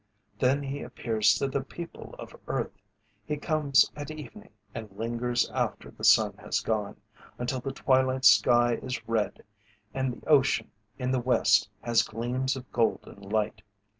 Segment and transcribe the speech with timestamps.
[0.39, 2.71] Then he appears to the people of earth.
[3.23, 6.99] He comes at evening and lingers after the sun has gone,
[7.37, 9.43] until the twilight sky is red,
[9.93, 13.61] and the ocean in the west has gleams of golden light.